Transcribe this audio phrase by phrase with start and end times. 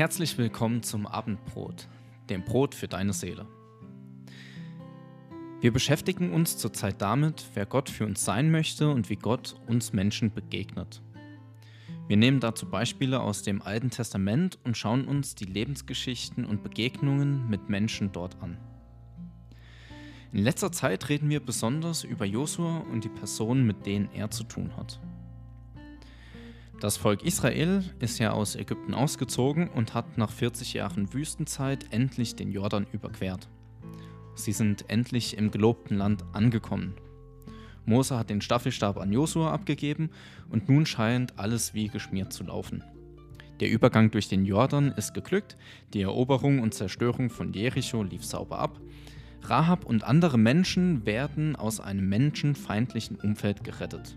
[0.00, 1.86] Herzlich willkommen zum Abendbrot,
[2.30, 3.46] dem Brot für deine Seele.
[5.60, 9.92] Wir beschäftigen uns zurzeit damit, wer Gott für uns sein möchte und wie Gott uns
[9.92, 11.02] Menschen begegnet.
[12.08, 17.50] Wir nehmen dazu Beispiele aus dem Alten Testament und schauen uns die Lebensgeschichten und Begegnungen
[17.50, 18.56] mit Menschen dort an.
[20.32, 24.44] In letzter Zeit reden wir besonders über Josua und die Personen, mit denen er zu
[24.44, 24.98] tun hat.
[26.80, 32.36] Das Volk Israel ist ja aus Ägypten ausgezogen und hat nach 40 Jahren Wüstenzeit endlich
[32.36, 33.48] den Jordan überquert.
[34.34, 36.94] Sie sind endlich im gelobten Land angekommen.
[37.84, 40.08] Mose hat den Staffelstab an Josua abgegeben
[40.48, 42.82] und nun scheint alles wie geschmiert zu laufen.
[43.60, 45.58] Der Übergang durch den Jordan ist geglückt,
[45.92, 48.80] die Eroberung und Zerstörung von Jericho lief sauber ab
[49.42, 54.16] Rahab und andere Menschen werden aus einem menschenfeindlichen Umfeld gerettet.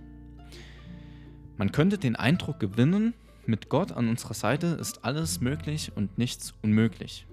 [1.57, 3.13] Man könnte den Eindruck gewinnen,
[3.45, 7.25] mit Gott an unserer Seite ist alles möglich und nichts unmöglich.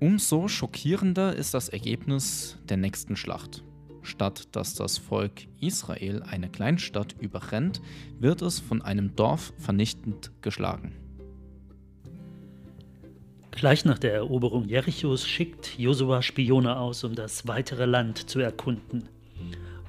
[0.00, 3.64] Umso schockierender ist das Ergebnis der nächsten Schlacht.
[4.02, 7.80] Statt dass das Volk Israel eine Kleinstadt überrennt,
[8.20, 10.92] wird es von einem Dorf vernichtend geschlagen.
[13.50, 19.08] Gleich nach der Eroberung Jerichos schickt Josua Spione aus, um das weitere Land zu erkunden.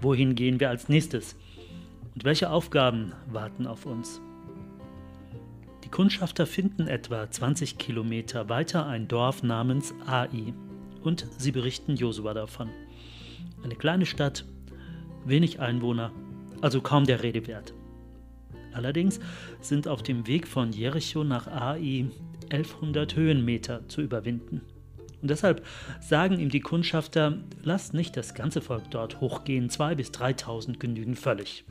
[0.01, 1.35] Wohin gehen wir als nächstes?
[2.15, 4.21] Und welche Aufgaben warten auf uns?
[5.83, 10.53] Die Kundschafter finden etwa 20 Kilometer weiter ein Dorf namens Ai
[11.03, 12.69] und sie berichten Josua davon.
[13.63, 14.45] Eine kleine Stadt,
[15.25, 16.11] wenig Einwohner,
[16.61, 17.73] also kaum der Rede wert.
[18.71, 19.19] Allerdings
[19.59, 22.05] sind auf dem Weg von Jericho nach Ai
[22.49, 24.61] 1100 Höhenmeter zu überwinden.
[25.21, 25.65] Und deshalb
[25.99, 31.15] sagen ihm die Kundschafter, lasst nicht das ganze Volk dort hochgehen, 2.000 bis 3.000 genügen
[31.15, 31.65] völlig.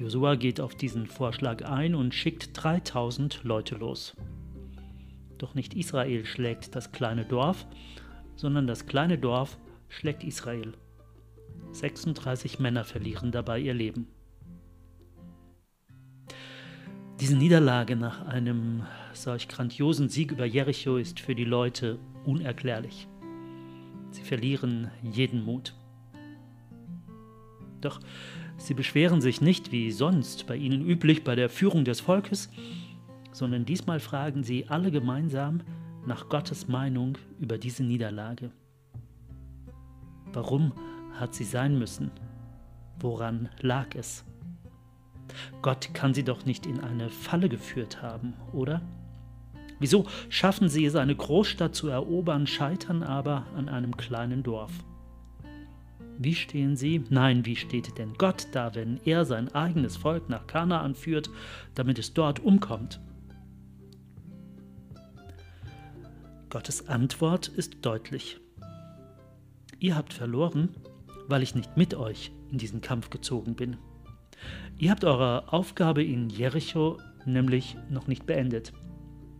[0.00, 4.16] Josua geht auf diesen Vorschlag ein und schickt 3000 Leute los.
[5.36, 7.66] Doch nicht Israel schlägt das kleine Dorf,
[8.34, 9.58] sondern das kleine Dorf
[9.90, 10.72] schlägt Israel.
[11.72, 14.06] 36 Männer verlieren dabei ihr Leben.
[17.20, 23.06] Diese Niederlage nach einem solch grandiosen Sieg über Jericho ist für die Leute unerklärlich.
[24.12, 25.74] Sie verlieren jeden Mut.
[27.82, 28.00] Doch
[28.60, 32.50] sie beschweren sich nicht wie sonst bei ihnen üblich bei der Führung des Volkes,
[33.32, 35.62] sondern diesmal fragen sie alle gemeinsam
[36.06, 38.50] nach Gottes Meinung über diese Niederlage.
[40.32, 40.72] Warum
[41.18, 42.10] hat sie sein müssen?
[43.00, 44.24] Woran lag es?
[45.62, 48.82] Gott kann sie doch nicht in eine Falle geführt haben, oder?
[49.78, 54.72] Wieso schaffen sie es, eine Großstadt zu erobern, scheitern aber an einem kleinen Dorf?
[56.22, 57.02] Wie stehen sie?
[57.08, 61.30] Nein, wie steht denn Gott da, wenn er sein eigenes Volk nach Kanaan führt,
[61.74, 63.00] damit es dort umkommt?
[66.50, 68.38] Gottes Antwort ist deutlich.
[69.78, 70.68] Ihr habt verloren,
[71.26, 73.78] weil ich nicht mit euch in diesen Kampf gezogen bin.
[74.76, 78.74] Ihr habt eure Aufgabe in Jericho nämlich noch nicht beendet.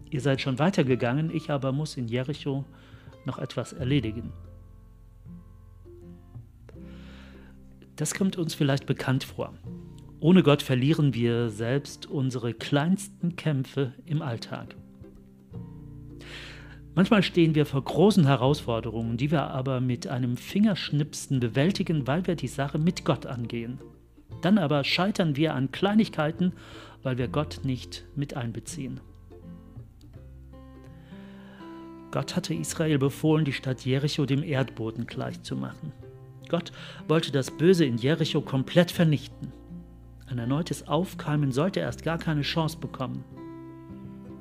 [0.08, 2.64] Ihr seid schon weitergegangen, ich aber muss in Jericho
[3.26, 4.32] noch etwas erledigen.
[8.00, 9.52] Das kommt uns vielleicht bekannt vor.
[10.20, 14.74] Ohne Gott verlieren wir selbst unsere kleinsten Kämpfe im Alltag.
[16.94, 22.36] Manchmal stehen wir vor großen Herausforderungen, die wir aber mit einem Fingerschnipsen bewältigen, weil wir
[22.36, 23.80] die Sache mit Gott angehen.
[24.40, 26.54] Dann aber scheitern wir an Kleinigkeiten,
[27.02, 29.00] weil wir Gott nicht mit einbeziehen.
[32.12, 35.92] Gott hatte Israel befohlen, die Stadt Jericho dem Erdboden gleichzumachen.
[36.50, 36.72] Gott
[37.08, 39.52] wollte das Böse in Jericho komplett vernichten.
[40.26, 43.24] Ein erneutes Aufkeimen sollte erst gar keine Chance bekommen.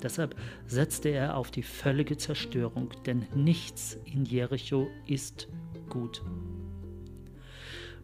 [0.01, 5.47] Deshalb setzte er auf die völlige Zerstörung, denn nichts in Jericho ist
[5.89, 6.21] gut.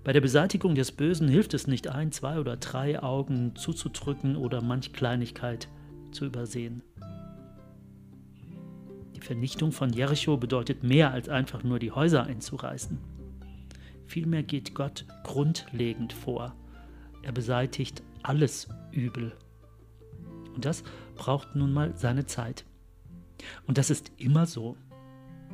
[0.03, 4.61] Bei der Beseitigung des Bösen hilft es nicht ein, zwei oder drei Augen zuzudrücken oder
[4.61, 5.67] manch Kleinigkeit
[6.11, 6.83] zu übersehen.
[9.15, 13.14] Die Vernichtung von Jericho bedeutet mehr als einfach nur die Häuser einzureißen.
[14.07, 16.55] Vielmehr geht Gott grundlegend vor.
[17.23, 19.33] Er beseitigt alles Übel.
[20.53, 20.83] Und das
[21.15, 22.65] braucht nun mal seine Zeit.
[23.67, 24.77] Und das ist immer so.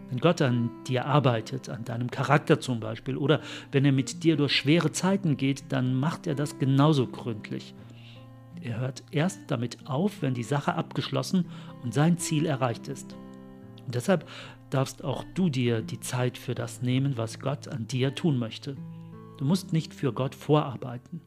[0.10, 4.36] Wenn Gott an dir arbeitet, an deinem Charakter zum Beispiel, oder wenn er mit dir
[4.36, 7.74] durch schwere Zeiten geht, dann macht er das genauso gründlich.
[8.62, 11.46] Er hört erst damit auf, wenn die Sache abgeschlossen
[11.82, 13.16] und sein Ziel erreicht ist.
[13.86, 14.28] Und deshalb
[14.74, 18.76] darfst auch du dir die Zeit für das nehmen, was Gott an dir tun möchte.
[19.38, 21.22] Du musst nicht für Gott vorarbeiten.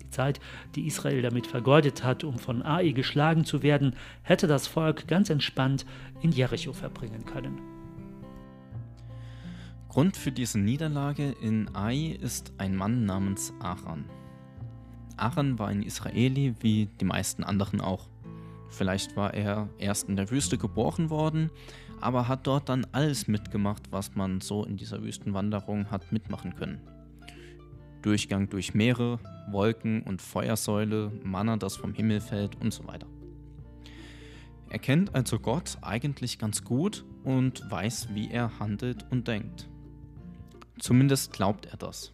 [0.00, 0.40] Die Zeit,
[0.74, 5.30] die Israel damit vergeudet hat, um von Ai geschlagen zu werden, hätte das Volk ganz
[5.30, 5.86] entspannt
[6.22, 7.60] in Jericho verbringen können.
[9.88, 14.04] Grund für diese Niederlage in Ai ist ein Mann namens Aran.
[15.16, 18.08] Aran war ein Israeli wie die meisten anderen auch.
[18.70, 21.50] Vielleicht war er erst in der Wüste geboren worden,
[22.04, 26.82] aber hat dort dann alles mitgemacht, was man so in dieser Wüstenwanderung hat mitmachen können.
[28.02, 29.18] Durchgang durch Meere,
[29.50, 33.06] Wolken und Feuersäule, Manna, das vom Himmel fällt und so weiter.
[34.68, 39.70] Er kennt also Gott eigentlich ganz gut und weiß, wie er handelt und denkt.
[40.78, 42.12] Zumindest glaubt er das.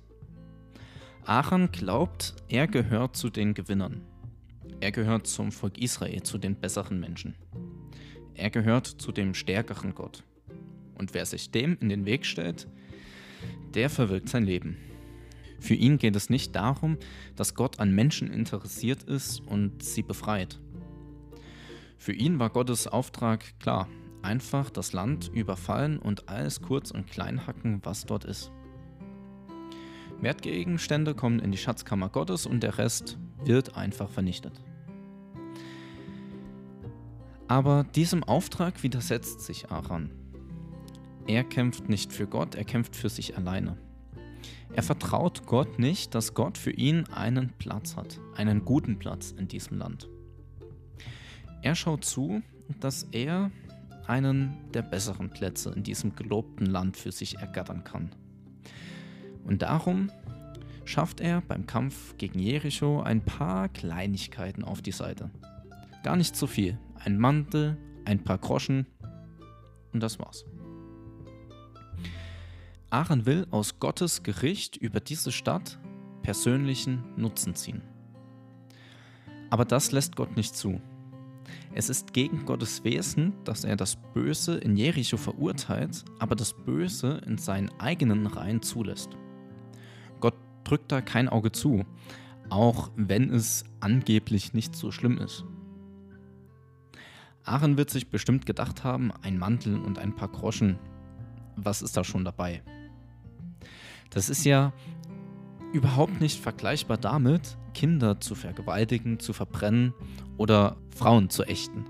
[1.25, 4.03] Aaron glaubt, er gehört zu den Gewinnern.
[4.79, 7.35] Er gehört zum Volk Israel, zu den besseren Menschen.
[8.35, 10.25] Er gehört zu dem stärkeren Gott.
[10.95, 12.67] Und wer sich dem in den Weg stellt,
[13.75, 14.77] der verwirkt sein Leben.
[15.61, 16.97] Für ihn geht es nicht darum,
[17.37, 20.59] dass Gott an Menschen interessiert ist und sie befreit.
[21.99, 23.87] Für ihn war Gottes Auftrag klar,
[24.23, 28.51] einfach das Land überfallen und alles kurz und klein hacken, was dort ist.
[30.21, 34.53] Wertgegenstände kommen in die Schatzkammer Gottes und der Rest wird einfach vernichtet.
[37.51, 40.13] Aber diesem Auftrag widersetzt sich Aaron.
[41.27, 43.77] Er kämpft nicht für Gott, er kämpft für sich alleine.
[44.73, 49.49] Er vertraut Gott nicht, dass Gott für ihn einen Platz hat, einen guten Platz in
[49.49, 50.09] diesem Land.
[51.61, 52.41] Er schaut zu,
[52.79, 53.51] dass er
[54.07, 58.13] einen der besseren Plätze in diesem gelobten Land für sich ergattern kann.
[59.43, 60.13] Und darum
[60.85, 65.33] schafft er beim Kampf gegen Jericho ein paar Kleinigkeiten auf die Seite.
[66.05, 66.79] Gar nicht so viel.
[67.03, 68.87] Ein Mantel, ein paar Groschen
[69.93, 70.45] und das war's.
[72.91, 75.79] Aaron will aus Gottes Gericht über diese Stadt
[76.23, 77.83] persönlichen Nutzen ziehen.
[79.49, 80.81] Aber das lässt Gott nicht zu.
[81.73, 87.21] Es ist gegen Gottes Wesen, dass er das Böse in Jericho verurteilt, aber das Böse
[87.27, 89.11] in seinen eigenen Reihen zulässt.
[90.21, 91.85] Gott drückt da kein Auge zu,
[92.49, 95.45] auch wenn es angeblich nicht so schlimm ist.
[97.45, 100.79] Aaron wird sich bestimmt gedacht haben, ein Mantel und ein paar Groschen,
[101.57, 102.63] was ist da schon dabei?
[104.11, 104.73] Das ist ja
[105.73, 109.95] überhaupt nicht vergleichbar damit, Kinder zu vergewaltigen, zu verbrennen
[110.37, 111.85] oder Frauen zu ächten.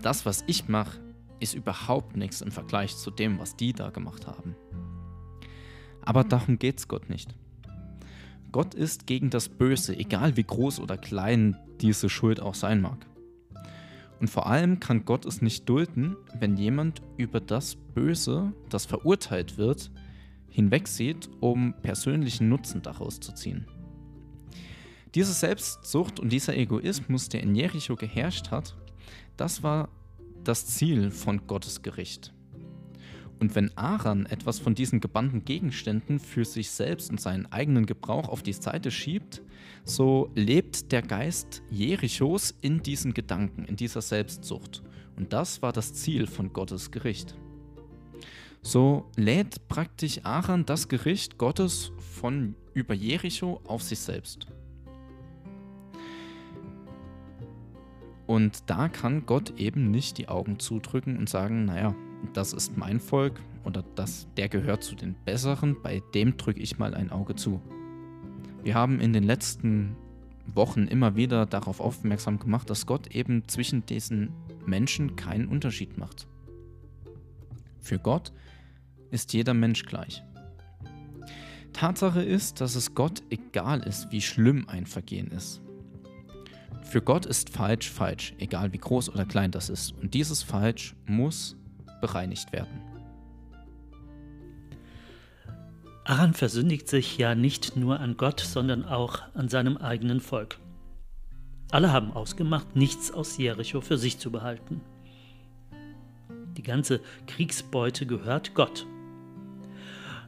[0.00, 1.00] Das, was ich mache,
[1.40, 4.54] ist überhaupt nichts im Vergleich zu dem, was die da gemacht haben.
[6.02, 7.34] Aber darum geht's Gott nicht.
[8.52, 13.06] Gott ist gegen das Böse, egal wie groß oder klein diese Schuld auch sein mag.
[14.20, 19.58] Und vor allem kann Gott es nicht dulden, wenn jemand über das Böse, das verurteilt
[19.58, 19.90] wird,
[20.48, 23.66] hinwegsieht, um persönlichen Nutzen daraus zu ziehen.
[25.14, 28.76] Diese Selbstsucht und dieser Egoismus, der in Jericho geherrscht hat,
[29.36, 29.88] das war
[30.44, 32.32] das Ziel von Gottes Gericht.
[33.38, 38.28] Und wenn Aran etwas von diesen gebannten Gegenständen für sich selbst und seinen eigenen Gebrauch
[38.28, 39.42] auf die Seite schiebt,
[39.84, 44.82] so lebt der Geist Jerichos in diesen Gedanken, in dieser Selbstsucht.
[45.16, 47.36] Und das war das Ziel von Gottes Gericht.
[48.62, 54.46] So lädt praktisch Aran das Gericht Gottes von über Jericho auf sich selbst.
[58.26, 61.94] Und da kann Gott eben nicht die Augen zudrücken und sagen, naja,
[62.32, 66.78] das ist mein Volk oder das, der gehört zu den Besseren, bei dem drücke ich
[66.78, 67.60] mal ein Auge zu.
[68.62, 69.96] Wir haben in den letzten
[70.46, 74.30] Wochen immer wieder darauf aufmerksam gemacht, dass Gott eben zwischen diesen
[74.64, 76.26] Menschen keinen Unterschied macht.
[77.80, 78.32] Für Gott
[79.10, 80.22] ist jeder Mensch gleich.
[81.72, 85.60] Tatsache ist, dass es Gott egal ist, wie schlimm ein Vergehen ist.
[86.82, 89.92] Für Gott ist falsch falsch, egal wie groß oder klein das ist.
[89.92, 91.56] Und dieses Falsch muss
[92.00, 92.82] bereinigt werden.
[96.04, 100.58] Aaron versündigt sich ja nicht nur an Gott, sondern auch an seinem eigenen Volk.
[101.72, 104.80] Alle haben ausgemacht, nichts aus Jericho für sich zu behalten.
[106.56, 108.86] Die ganze Kriegsbeute gehört Gott.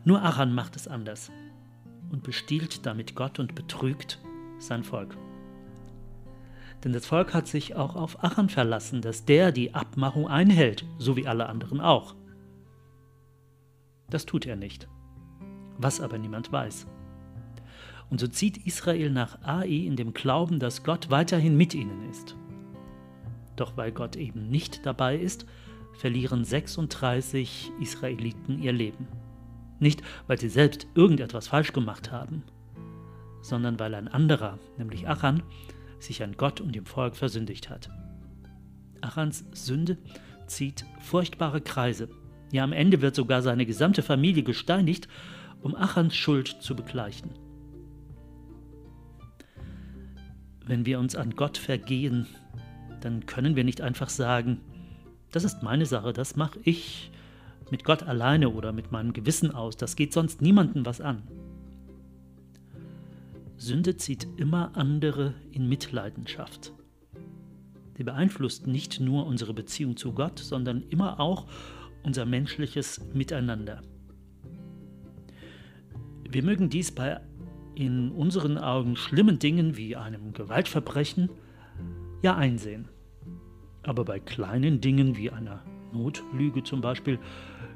[0.05, 1.31] Nur Aaron macht es anders
[2.11, 4.19] und bestiehlt damit Gott und betrügt
[4.59, 5.17] sein Volk.
[6.85, 11.17] Denn das Volk hat sich auch auf Aaron verlassen, dass der die Abmachung einhält, so
[11.17, 12.15] wie alle anderen auch.
[14.11, 14.89] Das tut er nicht,
[15.77, 16.87] was aber niemand weiß.
[18.11, 22.37] Und so zieht Israel nach Ai in dem Glauben, dass Gott weiterhin mit ihnen ist.
[23.57, 25.45] Doch weil Gott eben nicht dabei ist,
[25.93, 29.09] verlieren 36 Israeliten ihr Leben.
[29.81, 32.45] Nicht, weil sie selbst irgendetwas falsch gemacht haben,
[33.43, 35.43] sondern weil ein anderer, nämlich Achan,
[35.99, 37.91] sich an Gott und dem Volk versündigt hat.
[39.01, 39.99] Achans Sünde
[40.47, 42.09] zieht furchtbare Kreise.
[42.53, 45.09] Ja, am Ende wird sogar seine gesamte Familie gesteinigt,
[45.61, 47.31] um Achans Schuld zu begleichen.
[50.65, 52.27] Wenn wir uns an Gott vergehen,
[53.01, 54.61] dann können wir nicht einfach sagen,
[55.31, 57.11] das ist meine Sache, das mache ich
[57.71, 61.23] mit Gott alleine oder mit meinem Gewissen aus, das geht sonst niemandem was an.
[63.59, 66.73] Sünde zieht immer andere in Mitleidenschaft.
[67.97, 71.49] Sie beeinflusst nicht nur unsere Beziehung zu Gott, sondern immer auch
[72.05, 73.83] unser menschliches Miteinander.
[76.31, 77.21] Wir mögen dies bei
[77.75, 81.29] in unseren Augen schlimmen Dingen wie einem Gewaltverbrechen
[82.23, 82.89] ja einsehen.
[83.83, 87.19] Aber bei kleinen Dingen wie einer Notlüge zum Beispiel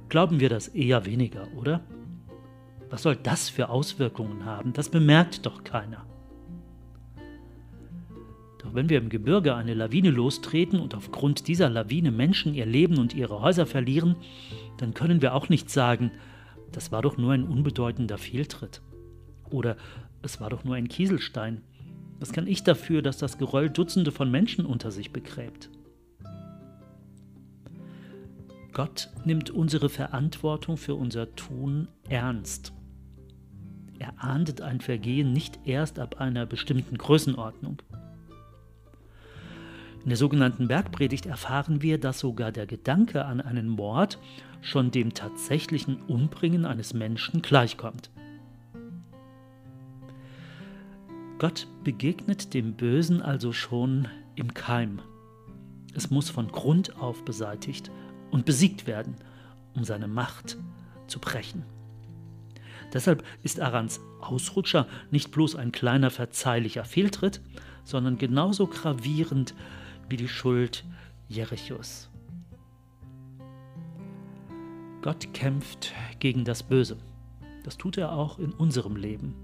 [0.08, 1.80] glauben wir das eher weniger, oder?
[2.92, 4.74] Was soll das für Auswirkungen haben?
[4.74, 6.04] Das bemerkt doch keiner.
[8.58, 12.98] Doch wenn wir im Gebirge eine Lawine lostreten und aufgrund dieser Lawine Menschen ihr Leben
[12.98, 14.16] und ihre Häuser verlieren,
[14.76, 16.10] dann können wir auch nicht sagen,
[16.70, 18.82] das war doch nur ein unbedeutender Fehltritt.
[19.48, 19.78] Oder
[20.20, 21.62] es war doch nur ein Kieselstein.
[22.20, 25.70] Was kann ich dafür, dass das Geröll Dutzende von Menschen unter sich begräbt?
[28.74, 32.74] Gott nimmt unsere Verantwortung für unser Tun ernst.
[34.02, 37.80] Er ahndet ein Vergehen nicht erst ab einer bestimmten Größenordnung.
[40.02, 44.18] In der sogenannten Bergpredigt erfahren wir, dass sogar der Gedanke an einen Mord
[44.60, 48.10] schon dem tatsächlichen Umbringen eines Menschen gleichkommt.
[51.38, 54.98] Gott begegnet dem Bösen also schon im Keim.
[55.94, 57.92] Es muss von Grund auf beseitigt
[58.32, 59.14] und besiegt werden,
[59.76, 60.56] um seine Macht
[61.06, 61.62] zu brechen.
[62.92, 67.40] Deshalb ist Arans Ausrutscher nicht bloß ein kleiner verzeihlicher Fehltritt,
[67.84, 69.54] sondern genauso gravierend
[70.08, 70.84] wie die Schuld
[71.28, 72.10] Jerichos.
[75.00, 76.96] Gott kämpft gegen das Böse.
[77.64, 79.34] Das tut er auch in unserem Leben.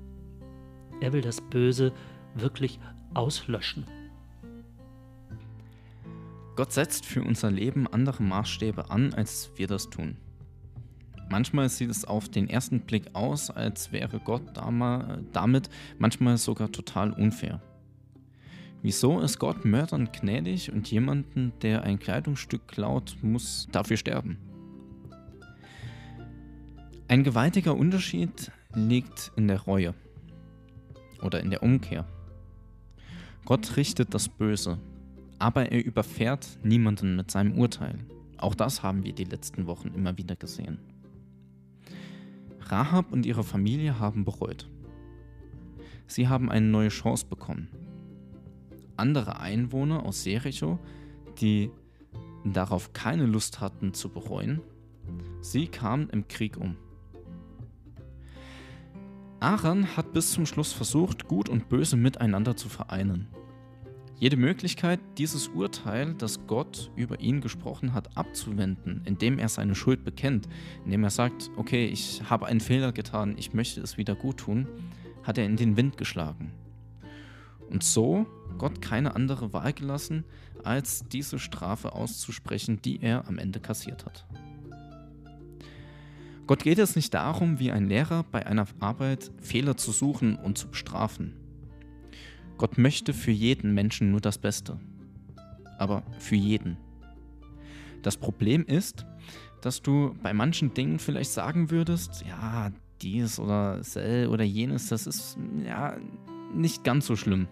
[1.01, 1.93] Er will das Böse
[2.35, 2.79] wirklich
[3.15, 3.85] auslöschen.
[6.55, 10.17] Gott setzt für unser Leben andere Maßstäbe an, als wir das tun.
[11.31, 14.43] Manchmal sieht es auf den ersten Blick aus, als wäre Gott
[15.33, 15.69] damit
[15.99, 17.61] manchmal sogar total unfair.
[18.81, 24.39] Wieso ist Gott Mördern gnädig und jemanden, der ein Kleidungsstück klaut, muss dafür sterben?
[27.09, 29.95] Ein gewaltiger Unterschied liegt in der Reue
[31.23, 32.07] oder in der Umkehr.
[33.45, 34.79] Gott richtet das Böse,
[35.39, 37.99] aber er überfährt niemanden mit seinem Urteil.
[38.37, 40.79] Auch das haben wir die letzten Wochen immer wieder gesehen.
[42.71, 44.69] Rahab und ihre Familie haben bereut.
[46.07, 47.69] Sie haben eine neue Chance bekommen.
[48.97, 50.79] Andere Einwohner aus Jericho,
[51.41, 51.71] die
[52.45, 54.61] darauf keine Lust hatten zu bereuen,
[55.41, 56.77] sie kamen im Krieg um.
[59.41, 63.29] Aaron hat bis zum Schluss versucht, Gut und Böse miteinander zu vereinen.
[64.21, 70.03] Jede Möglichkeit, dieses Urteil, das Gott über ihn gesprochen hat, abzuwenden, indem er seine Schuld
[70.05, 70.49] bekennt,
[70.85, 74.67] indem er sagt, okay, ich habe einen Fehler getan, ich möchte es wieder gut tun,
[75.23, 76.51] hat er in den Wind geschlagen.
[77.71, 80.25] Und so Gott keine andere Wahl gelassen,
[80.65, 84.27] als diese Strafe auszusprechen, die er am Ende kassiert hat.
[86.49, 90.59] Gott geht es nicht darum, wie ein Lehrer bei einer Arbeit Fehler zu suchen und
[90.59, 91.35] zu bestrafen.
[92.59, 94.79] Gott möchte für jeden Menschen nur das Beste.
[95.79, 96.77] Aber für jeden.
[98.03, 99.07] Das Problem ist,
[99.63, 105.07] dass du bei manchen Dingen vielleicht sagen würdest, ja, dies oder sel oder jenes, das
[105.07, 105.97] ist ja
[106.53, 107.49] nicht ganz so schlimm.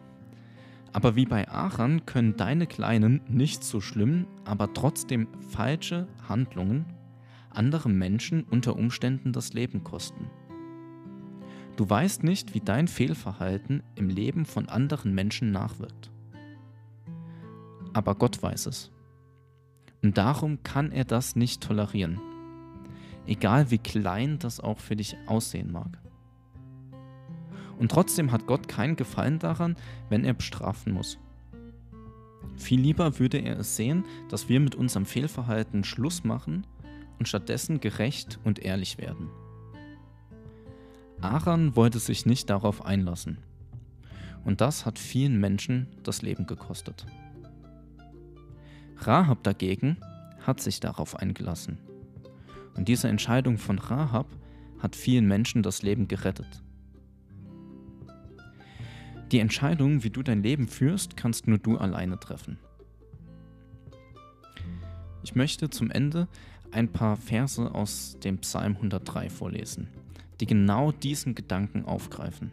[0.92, 6.86] Aber wie bei Aaron können deine kleinen, nicht so schlimm, aber trotzdem falsche Handlungen
[7.50, 10.30] anderen Menschen unter Umständen das Leben kosten.
[11.76, 16.10] Du weißt nicht, wie dein Fehlverhalten im Leben von anderen Menschen nachwirkt.
[17.92, 18.90] Aber Gott weiß es.
[20.02, 22.18] Und darum kann er das nicht tolerieren.
[23.26, 25.98] Egal wie klein das auch für dich aussehen mag.
[27.78, 29.76] Und trotzdem hat Gott keinen Gefallen daran,
[30.08, 31.18] wenn er bestrafen muss.
[32.56, 36.66] Viel lieber würde er es sehen, dass wir mit unserem Fehlverhalten Schluss machen
[37.18, 39.28] und stattdessen gerecht und ehrlich werden.
[41.20, 43.38] Aran wollte sich nicht darauf einlassen.
[44.44, 47.06] Und das hat vielen Menschen das Leben gekostet.
[48.98, 49.96] Rahab dagegen
[50.40, 51.78] hat sich darauf eingelassen.
[52.76, 54.26] Und diese Entscheidung von Rahab
[54.78, 56.62] hat vielen Menschen das Leben gerettet.
[59.32, 62.58] Die Entscheidung, wie du dein Leben führst, kannst nur du alleine treffen.
[65.24, 66.28] Ich möchte zum Ende
[66.70, 69.88] ein paar Verse aus dem Psalm 103 vorlesen,
[70.40, 72.50] die genau diesen Gedanken aufgreifen.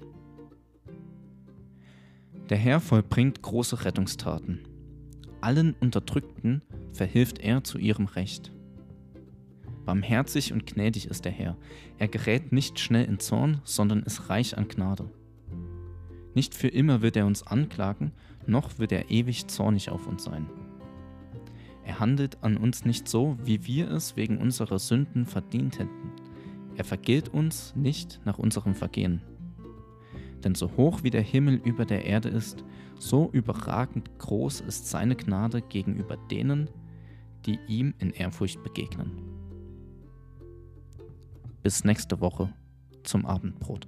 [2.49, 4.59] Der Herr vollbringt große Rettungstaten.
[5.41, 6.61] Allen Unterdrückten
[6.91, 8.51] verhilft er zu ihrem Recht.
[9.85, 11.57] Barmherzig und gnädig ist der Herr.
[11.97, 15.09] Er gerät nicht schnell in Zorn, sondern ist reich an Gnade.
[16.35, 18.11] Nicht für immer wird er uns anklagen,
[18.47, 20.47] noch wird er ewig zornig auf uns sein.
[21.85, 26.11] Er handelt an uns nicht so, wie wir es wegen unserer Sünden verdient hätten.
[26.75, 29.21] Er vergilt uns nicht nach unserem Vergehen.
[30.43, 32.63] Denn so hoch wie der Himmel über der Erde ist,
[32.99, 36.69] so überragend groß ist seine Gnade gegenüber denen,
[37.45, 39.11] die ihm in Ehrfurcht begegnen.
[41.61, 42.53] Bis nächste Woche
[43.03, 43.87] zum Abendbrot.